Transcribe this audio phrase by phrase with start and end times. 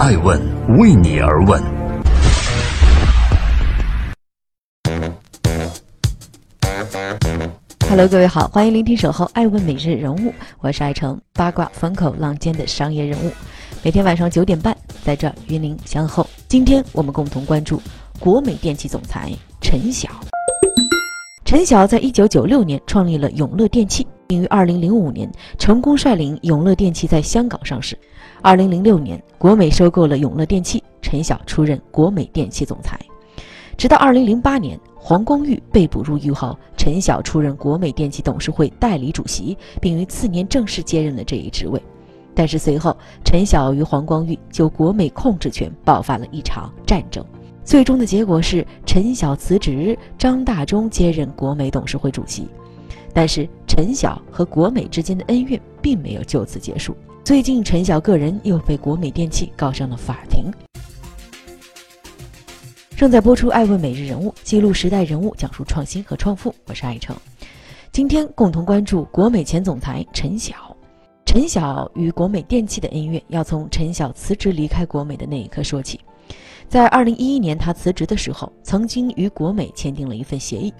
[0.00, 0.40] 爱问
[0.78, 1.62] 为你而问。
[7.86, 13.30] Hello，各位好，欢迎聆听《守候爱问每日人物》，我是爱成八卦风口浪尖的商业人物，
[13.82, 14.74] 每天晚上九点半
[15.04, 16.26] 在这儿与您相候。
[16.48, 17.78] 今天我们共同关注
[18.18, 19.30] 国美电器总裁
[19.60, 20.08] 陈晓。
[21.44, 25.28] 陈晓在一九九六年创立了永乐电器，并于二零零五年
[25.58, 27.98] 成功率领永乐电器在香港上市。
[28.40, 32.96] 二零零六年，国美收购了永乐电器，陈晓出任国美电器总裁。
[33.76, 41.82] 直到二零零八年，黄光裕被捕入狱后，陈晓出任国美电器董事会代理主席，并于次年正式接任了这一职位。
[42.32, 47.24] 但是随后，陈晓与黄光裕就国美控制权爆发了一场战争。
[47.64, 52.46] 最终的结果是陈晓辞职，张大中接任国美董事会主席。
[53.12, 56.96] 但是陈晓和国美之间的恩怨并没有就此结束。
[57.24, 60.50] 最近，陈晓个人又被国美电器告上了法庭。
[62.96, 66.54] 正在播出《爱问每日人物》，记录时代人物，讲述创新和创富。
[66.66, 67.16] 我是爱成，
[67.92, 70.76] 今天共同关注国美前总裁陈晓。
[71.24, 76.00] 陈晓与国美电器的恩怨，要从陈晓辞职离开国美的那一刻说起。
[76.70, 80.72] 在二零一一年，他辞职的时候，曾经与国美签订了一份协议。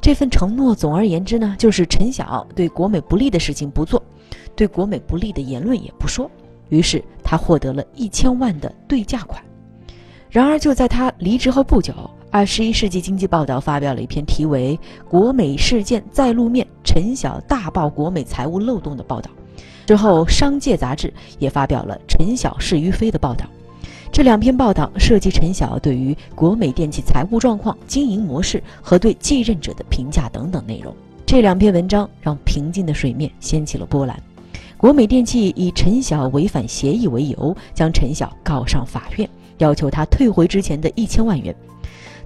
[0.00, 4.02] 这份承诺，总而言之呢，就是陈晓对国美不利的事情不做，
[4.56, 6.30] 对国美不利的言论也不说。
[6.70, 9.44] 于是他获得了一千万的对价款。
[10.30, 11.92] 然而，就在他离职后不久，
[12.30, 19.30] 《二十一世纪经济报道》发表了一篇题为《国美事件再露面，陈晓大爆国美财务漏洞》的报道。
[19.84, 23.44] 之后，《商界》杂志也发表了陈晓是于非的报道。
[24.14, 30.94] 这两篇报道涉及陈晓对于国美电器财务状况、经营模式和对继任者的评价等等内容。
[31.26, 34.16] 这两篇文章让平静的水面掀起了波澜。
[34.76, 41.52] 国美电器以陈晓违反协议为由，将陈晓告上法院，要求他退回之前的一千万元。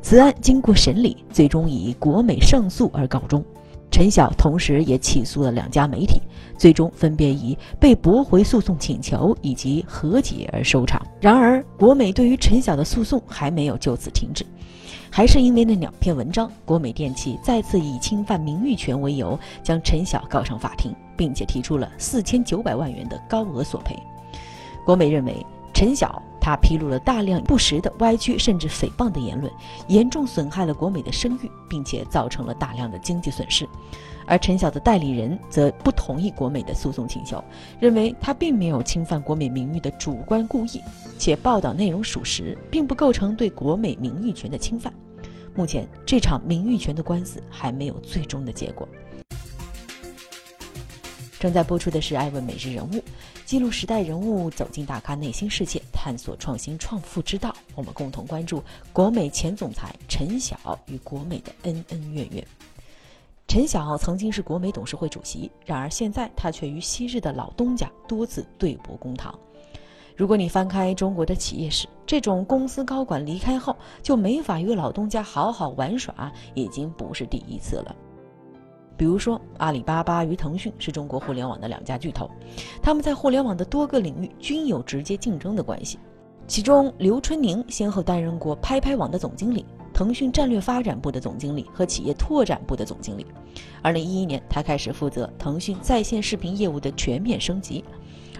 [0.02, 3.42] 此案经过审理，最终以国美胜诉而告终。
[3.98, 6.22] 陈晓同时也起诉了两家媒体，
[6.56, 11.04] 最终分别以被驳回诉讼请求以及和解而收场。
[11.20, 14.46] 然而，国美对于陈晓的诉讼还没有就此停止，
[15.10, 23.98] 还是因为那两篇文章，国美电器再次以侵犯名誉权为由，将陈晓告上法庭，并且提出了四千九百万元的高额索赔。
[24.86, 25.44] 国美认为，
[25.74, 26.22] 陈晓。
[26.40, 29.52] 他披露了大量不实的歪曲甚至诽谤的言论，
[29.88, 33.68] 严重损害了国美的声誉，并且造成了大量的经济损失。
[34.26, 37.42] 而陈晓的代理人则不同意国美的诉讼请求，
[37.80, 40.82] 认为他并没有侵犯国美名誉的主观故意，
[41.18, 44.92] 且报道内容属实，并不构成对国美名誉权的侵犯。
[45.54, 48.86] 目前这场名誉权的官司还没有最终的结果。
[51.38, 52.94] 正在播出的是《爱问每日人物》，
[53.44, 57.54] 记录时代人物，走进大咖内心世界，探索创新创富之道。
[57.76, 58.60] 我们共同关注
[58.92, 62.44] 国美前总裁陈晓与国美的恩恩怨怨。
[63.46, 69.32] 陈晓曾经是国美董事会主席，然而现在他却与昔日的老东家多次对簿公堂。
[70.16, 77.94] 如果你翻开中国的企业史，这种公司高管离开后就没法与老东家好好玩耍，已经不是第一次了。
[78.98, 82.28] 比如说，阿里巴巴与腾讯是中国互联网的两家巨头，
[82.82, 86.00] 他们在互联网的多个领域均有直接竞争的关系。
[86.48, 89.64] 其中，刘春宁先后担任过拍拍网的总经理、
[89.94, 93.24] 腾讯战略发展部的总经理和企业拓展部的总经理。
[93.82, 97.84] 二零一一年，他开始负责腾讯在线视频业务的全面升级，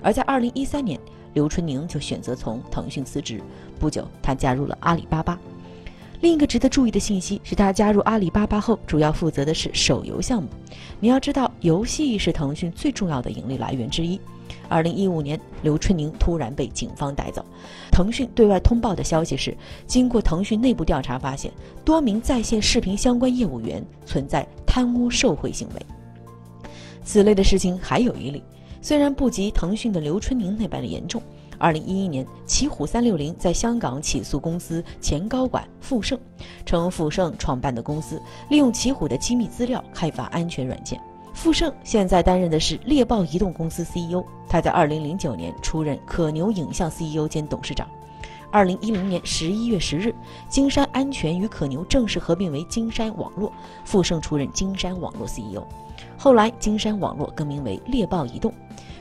[0.02, 0.98] 而在二零一三年，
[1.34, 3.40] 刘春宁就选择从腾讯辞职，
[3.78, 5.38] 不久，他加入了阿里巴巴。
[6.20, 10.48] 另一个值得注意的信息是他加入阿里巴巴后，主要负责的是手游项目。
[10.98, 14.20] 你要知道，游戏是腾讯最重要的盈利来源之一。
[14.68, 17.44] 二零一五年，刘春宁突然被警方带走。
[17.92, 21.52] 腾讯对外通报的消息是，经过腾讯内部调查发现，
[21.84, 25.86] 多名在线视频相关业务员存在贪污受贿行为。
[27.04, 28.42] 此类的事情还有一例，
[28.82, 31.22] 虽然不及腾讯的刘春宁那般的严重。
[31.58, 36.18] 二零一一年，奇虎三六零在香港起诉公司前高管傅盛，
[36.64, 41.00] 称傅盛创办的公司利用奇虎的机密资料开发安全软件。
[41.34, 47.86] 傅盛现在担任的是猎豹移动公司 CEO，他在二零零九年出任可牛影像 CEO 兼董事长。
[48.50, 50.14] 二零一零年十一月十日，
[50.48, 53.52] 金山安全与可牛正式合并为金山网络，
[53.84, 55.62] 傅盛出任金山网络 CEO。
[56.16, 58.52] 后来，金山网络更名为猎豹移动。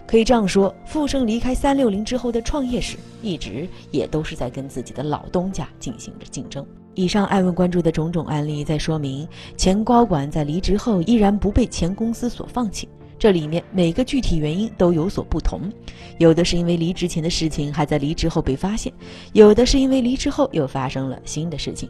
[0.07, 6.65] 可以这样说，傅盛离开三六零之后的创业史，一直也都是在跟自己的老东家进行着竞争。
[6.93, 9.27] 以上艾问关注的种种案例，在说明
[9.57, 12.87] 前高管在离职后依然不被前公司所放弃，
[13.19, 15.61] 这里面每个具体原因都有所不同，
[16.19, 18.91] 有的是因为离职前的事情还在离职后被发现，
[19.33, 21.89] 有的是因为离职后又发生了新的事情。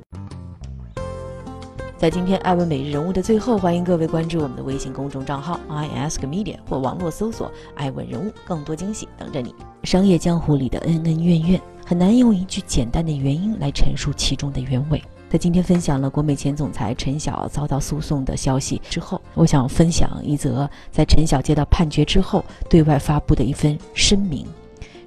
[1.98, 9.56] 在今天艾问每日人物的最后，欢迎各位关注我们的微信公众账号 i ask media 或网络搜索“艾问人物”，更多惊喜等着你。
[9.84, 15.04] 商业江湖里的恩恩怨怨，很难用一句简单的原因来陈述其中的原委。
[15.28, 24.46] 在今天分享了国美前总裁陈晓遭到诉讼的消息之后，我想分享一则在陈晓接到判决之后对外发布的一份声明。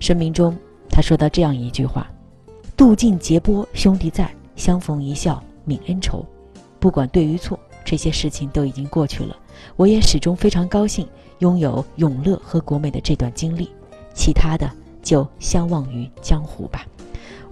[0.01, 0.59] 声明中，
[0.91, 2.11] 他说到这样一句话
[2.77, 6.27] ：“渡尽劫波，兄弟在，相逢一笑泯恩仇。”
[6.81, 9.37] 不管对与错，这些事情都已经过去了。
[9.77, 11.07] 我也始终非常高兴
[11.41, 13.71] 拥有永乐和国美的这段经历，
[14.15, 14.69] 其他的
[15.03, 16.87] 就相忘于江湖吧。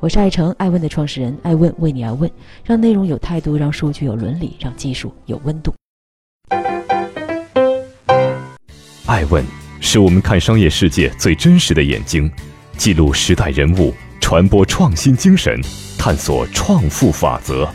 [0.00, 2.30] 我是爱成爱问的创始人，爱问为你而问，
[2.64, 5.74] 让内容有态度，让数据有伦理，让技术有温度。
[9.04, 9.44] 爱问
[9.80, 12.30] 是我们看商业世界最真实的眼睛，
[12.78, 15.60] 记录时代人物，传播创新精神，
[15.98, 17.68] 探索创富法则。